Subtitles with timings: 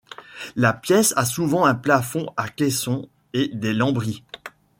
[0.55, 4.23] La pièce a souvent un plafond à caissons et des lambris.